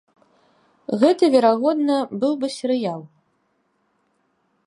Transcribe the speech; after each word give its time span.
Гэта 1.03 1.23
верагодна 1.35 1.97
быў 2.23 2.33
бы 2.43 2.47
серыял. 2.57 3.01